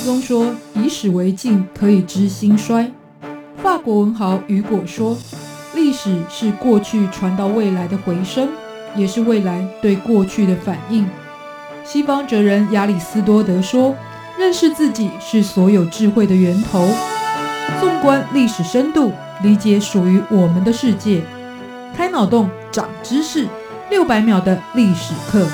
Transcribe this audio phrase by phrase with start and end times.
[0.00, 2.90] 宗说：“以史为镜，可以知兴衰。”
[3.62, 5.16] 法国文豪雨果说
[5.74, 8.48] ：“历史是过去传到未来的回声，
[8.96, 11.06] 也是未来对过去的反应。”
[11.84, 13.94] 西方哲人亚里斯多德说
[14.38, 16.88] ：“认识自己是所有智慧的源头。”
[17.80, 19.12] 纵观历史深度，
[19.42, 21.22] 理解属于我们的世界，
[21.96, 23.46] 开脑洞，长知识，
[23.90, 25.46] 六百秒的历史课。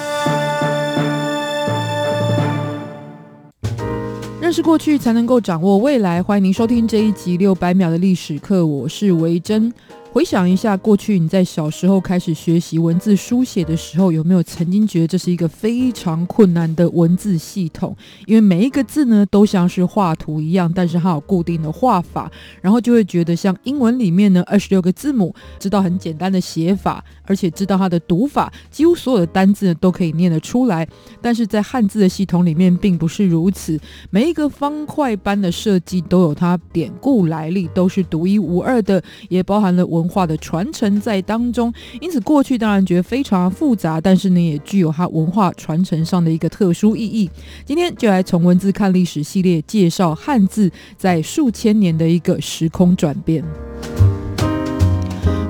[4.56, 6.22] 是过去，才能够掌握未来。
[6.22, 9.70] 欢迎您收听这一集六百秒的历史课，我是维珍。
[10.16, 17.94] 回想一下，过去你在小时候开始学习文字书写的时候，有没有曾经觉得这是一个非常困难的文字系统？
[18.24, 30.88] 因为每一个字呢，都像是画图一样，但是它有固定的画法，然后就会觉得像英文里面呢，二十六个字母，知道很简单的写法，而且知道它的读法，几乎所有的单字呢都可以念得出来。
[31.20, 33.78] 但是在汉字的系统里面，并不是如此，
[34.08, 40.05] 每一个方块般的设计都有它典故来历，都是独一无二的，也包含了文。
[40.06, 47.28] 文化的传承在当中，因此过去当然觉得非常复杂，但是呢，也具有它文化传承上的一个特殊意义。
[47.64, 53.42] 今天就来从文字看历史系列，介绍汉字在数千年的一个时空转变。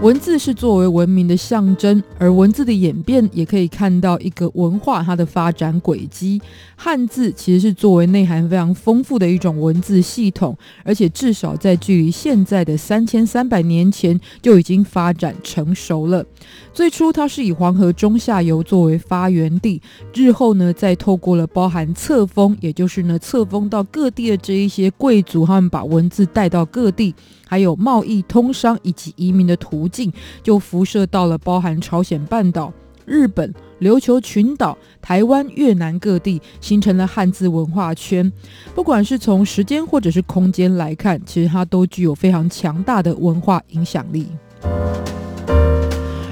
[0.03, 6.41] 文字是作为文明的象征，而文字的演变也可以看到一个文化它的发展轨迹。
[6.77, 16.25] 汉字其实是作为内涵非常丰富的一种文字系统，而且至少在距离现在的三千三百年前就已经发展成熟了。
[16.73, 19.83] 最初它是以黄河中下游作为发源地，
[20.15, 27.13] 日后呢再透过了包含册封，也就是呢册封到各地的这一些贵族，他们把文字带到各地。
[27.49, 32.73] 还有贸易、通商以及移民的途径，就辐射到了包含朝鲜半岛、
[33.05, 38.31] 日本、琉球群岛、台湾、越南各地，形成了汉字文化圈。
[38.75, 44.27] 不管是从时间或者是空间来看，其实它都具有非常强大的文化影响力。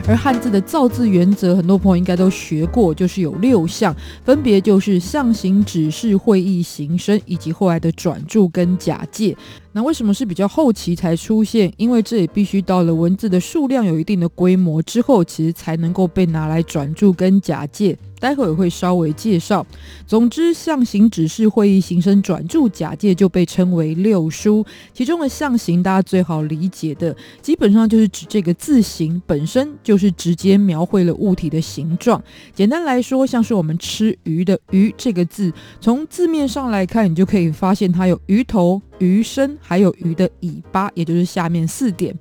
[0.07, 9.35] 而汉字的造字原则，很多朋友应该都学过，就是有六项，分别就是象形、指示、会意、形声，以及后来的转注跟假借。
[9.73, 11.73] 那为什么是比较后期才出现？
[11.79, 17.97] 因为这也必须到了文字的数量有一定的规模之后，其实才能够被拿来转注跟假借。
[18.25, 19.67] 待会儿会稍微介绍。
[20.07, 24.65] 总之，象形、指示、会议、形声、转注、假借就被称为六书。
[24.95, 32.23] 其中的象形，大家最好理解的，基本上就是指这个字形本身就是直接描绘了物体的形状。
[32.55, 38.81] 简单来说，像是我们吃鱼的“鱼”这个字，从字面上来看，你就可以发现它有鱼头。
[38.99, 42.15] 鱼身还有鱼的尾巴，也就是下面四点，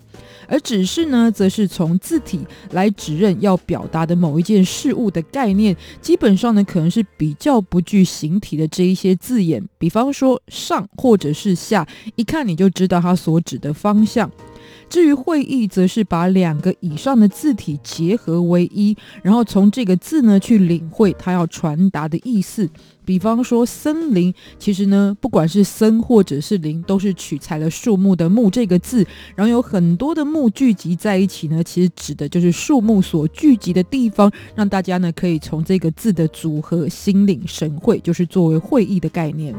[0.48, 2.40] 而指示呢，则是从字体
[2.72, 5.76] 来指认要表达的某一件事物的概念。
[6.02, 14.30] 基本上呢，可能是比较不具形体的这一些字眼，比方说上或者是下，一看你就知道它所指的方向。
[14.90, 22.70] 至于会意，则是把两个以上的字体结合为一，然后从这个字呢去领会它要传达的意思。
[23.06, 29.06] 比方说森林，其实呢，不管是森或者是林，都是取材了树木的木这个字，
[29.36, 39.54] 然后有很多的木聚集在一起呢，其实指的就是树木所聚集的地方，让大家呢可以从这个字的组合心领神会，就是作为会意的概念。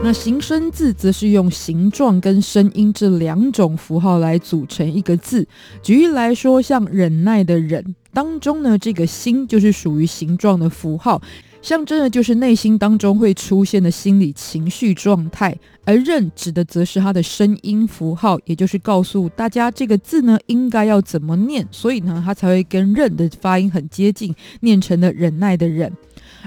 [0.00, 5.46] 那形声字则是用形状跟声音这两种符号来组成一个字。
[5.82, 11.20] 举例来说，像忍耐的忍当中呢，这个心就是属于形状的符号，
[11.60, 15.52] 象征的就是内心当中会出现的心理情绪状态；
[15.84, 25.92] 而认指的则是它的声音符号，也就是告诉大家这个字呢应该要怎么念，所以呢，它才会跟认的发音很接近，念成了忍耐的忍。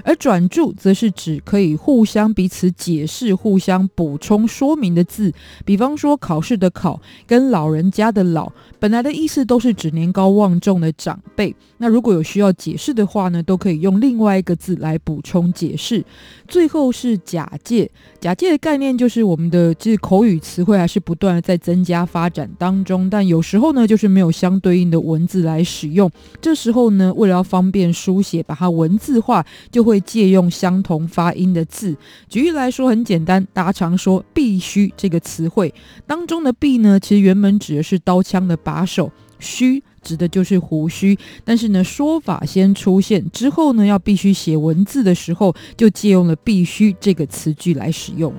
[0.02, 5.32] 而转注则是指可以互相彼此解释、互相补充说明的字，
[5.64, 8.50] 比方说考试的考跟老人家的老，
[8.80, 11.54] 本来的意思都是指年高望重的长辈。
[11.76, 16.02] 那如果有需要解释的话呢，都可以用另外一个字来补充解释。
[16.48, 26.10] 最后是假借，假借的概念就是我们的这口语词汇还是不断的在增加发展当中，但有时候呢就是没有相对应的文字来使用。
[26.40, 29.81] 这时候呢，为了要方便书写，把它文字化就。
[29.82, 31.96] 会借用相同发音的字。
[32.28, 35.72] 举例来说，很简单，大家常说“必须”这个词汇
[36.06, 41.18] 当中的“必”呢，其实原本指的是刀枪的把手，“须”指的就是胡须。
[41.44, 48.32] 但是呢，说法先出现之后呢，要必须写文字的时候，就借用了“必须”这个词句来使用。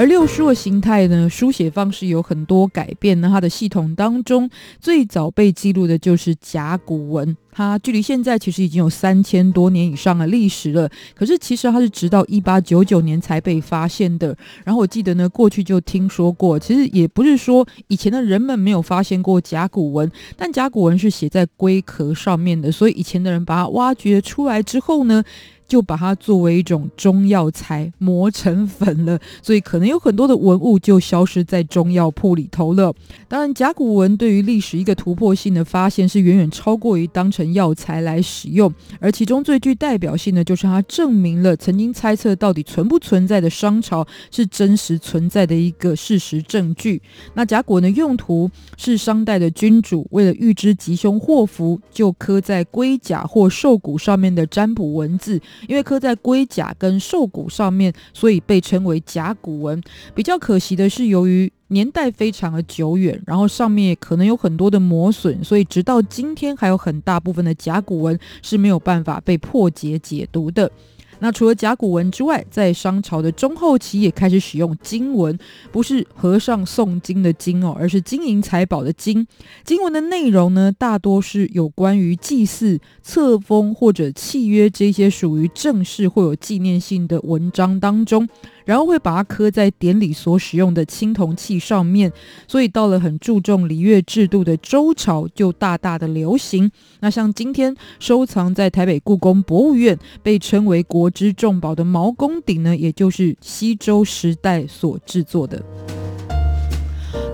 [0.00, 3.20] 而六书的形态呢，书写方式有很多改变。
[3.20, 4.48] 那它的系统当中，
[4.80, 7.36] 最早被记录的就是甲骨文。
[7.52, 10.88] 它距离现在其实已经有三千多年以上的历史了。
[11.14, 14.34] 可是其实它是直到一八九九年才被发现的。
[14.64, 25.22] 然后我记得呢，过去就听说过，其实也不是说以前的人们没有发现过甲骨文，但甲骨文是写在龟壳上面的，所以以前的人把它挖掘出来之后呢，
[25.70, 32.92] 就把它作为一种中药材磨成粉了，所以可能有很多的文物就消失在中药铺里头了。
[33.28, 47.00] 当然，甲骨文对于历史一个突破性的发现是远远超过于当成药材来使用，而其中最具代表性的就是它证明了曾经猜测到底存不存在的商朝是真实存在的一个事实证据。
[47.34, 55.40] 那甲骨文的用途是商代的君主为了预知吉凶祸福，就刻在龟甲或兽骨上面的占卜文字。
[55.68, 59.80] 因为刻在龟甲跟兽骨上面，所以被称为甲骨文。
[60.14, 70.70] 比较可惜的是，由于年代非常的久远，然后上面可能有很多的磨损，所以直到今天还有很大部分的甲骨文是没有办法被破解解读的。
[71.20, 75.38] 那除了甲骨文之外，在商朝的中后期也开始使用金文，
[75.70, 79.26] 不是和尚诵经的经哦，而是金银财宝的金。
[79.64, 88.26] 经文的内容呢，大多是有关于祭祀、册封或者契约这些属于正式或有纪念性的文章当中。
[88.70, 92.12] 然后会把它刻在典礼所使用的青铜器上面，
[92.46, 96.70] 所以到了很注重礼乐制度的周朝就大大的流行。
[97.00, 105.60] 那像今天收藏在台北故宫博物院，被称为国之重宝的毛公鼎呢，也就是西周时代所制作的。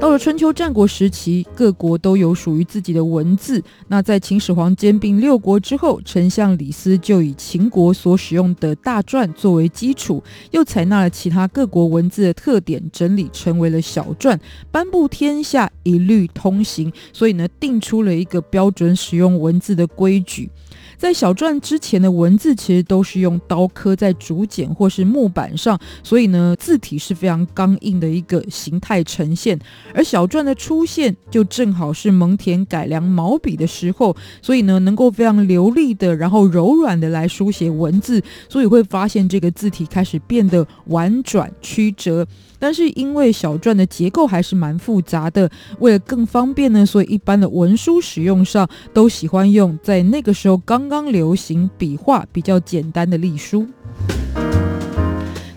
[0.00, 3.62] 到了春秋战国时期，各国都有属于自己的文字。
[3.88, 14.38] 那在秦始皇兼并六国之后，丞相李斯就以秦国所使用的大篆作为基础，又采纳了其他各国文字的特点，整理成为了小篆，
[14.70, 16.93] 颁布天下一律通行。
[17.12, 20.50] 所以呢，定出了一个标准使用文字的规矩。
[20.99, 29.58] 在小篆之前的文字其实都是用刀刻在竹简或是木板上，所以呢，字体是非常刚硬的一个形态呈现。
[29.94, 42.26] 而小篆的出现就正好是蒙恬改良毛笔的时候，所以呢，能够非常流利的，然后柔软的来书写文字，所以会发现这个字体开始变得婉转曲折。
[42.58, 53.66] 但是因为小篆的结构还是蛮复杂的，为了更方便呢，所以一般的文书使用上都喜欢用在那个时候刚刚流行笔画比较简单的隶书。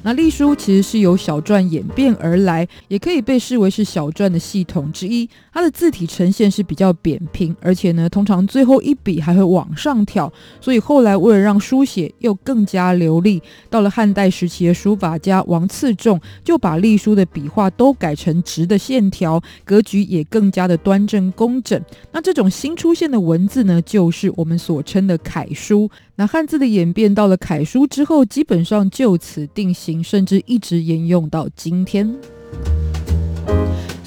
[0.09, 5.29] 那隶书其实是由小篆演变而来，也可以被视为是小篆的系统之一。
[5.53, 10.33] 它的字体呈现是比较扁平，而且呢，通常最后一笔还会往上挑。
[10.59, 13.39] 所以后来为了让书写又更加流利，
[13.69, 21.79] 到了汉代时期的书法家王次仲就把隶书的笔画都改成直的线条，格局也更加的端正工整。
[22.11, 25.87] 那这种新出现的文字呢，就是我们所称的楷书。
[26.19, 32.13] 那汉字的演变到了楷书之后，基本上就此定型，甚至一直沿用到今天。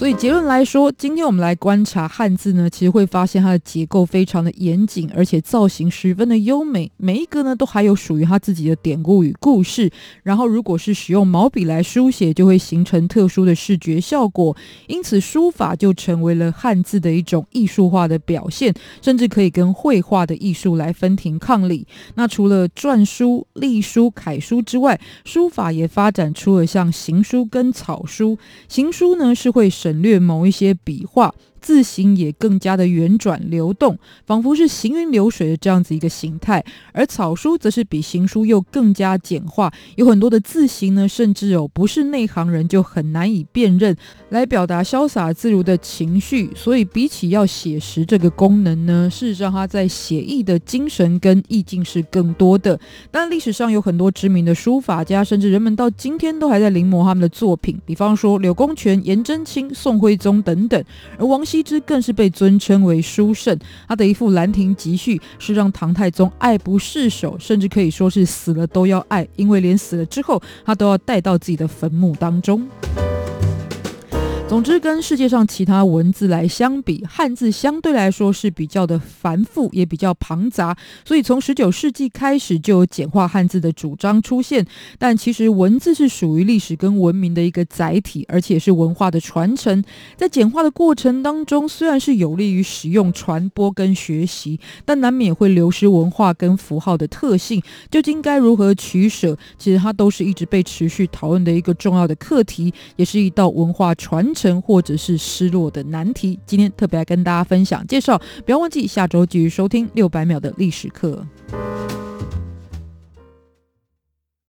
[0.03, 6.91] 所以结论来说，今天我们来观察汉字呢，其实会发现它的结构非常的严谨，而且造型十分的优美。
[6.97, 9.89] 每一个呢，都还有属于它自己的典故与故事。
[10.25, 14.57] 然后，如果是使用毛笔来书写，就会形成特殊的视觉效果。
[14.89, 21.87] 因此，书法就成为了汉字的一种艺术化的表现，甚至可以跟绘画的艺术来分庭抗礼。
[22.17, 28.37] 那除了篆书、隶书、楷书之外，书法也发展出了像行书跟草书。
[28.67, 31.35] 行书呢，是会省略某一些笔画。
[31.63, 36.63] 字形也更加的圆转流动，仿佛是行云流水的这样子一个形态。
[36.93, 43.97] 而草书则是比行书又更加简化，有很多的字形呢，甚至有不是内行人就很难以辨认，
[44.31, 46.51] 来表达潇洒自如的情绪。
[46.57, 52.79] 所以比起要写实这个功能呢，事实上它在写意的精神跟意境是更多的。
[53.11, 60.83] 但历史上有很多知名的书法家，甚至人们到今天都还在临摹他们的作品，比方说柳公权、颜真卿、宋徽宗等等。
[61.19, 63.55] 而王羲之更是被尊称为书圣，
[63.87, 72.67] 他的一副《兰亭集序》是让唐太宗爱不释手，甚至可以说是死了都要爱，因为连死了之后他都要带到自己的坟墓当中。
[74.53, 80.77] 总之，跟世界上其他文字来相比，汉字相对来说是比较的繁复，也比较庞杂。
[81.07, 84.67] 所以从十九世纪开始就有简化汉字的主张出现。
[84.99, 89.83] 但其实文字是属于历史跟文明的一个载体，而且是文化的传承。
[90.19, 97.63] 在简化的过程当中，虽然是有利于使用、传播跟学习，但难免会流失文化跟符号的特性。
[97.91, 99.35] 究竟该如何取舍？
[99.57, 104.42] 其实它都是一直被持续讨论的一个重要的课题，也是一道文化传承。
[104.63, 111.25] 或者是失落的难题，今天特别来跟大家分享介绍，不要忘记下周继续收听六百秒的历史课。